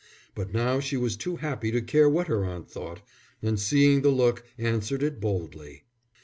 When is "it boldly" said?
5.03-5.83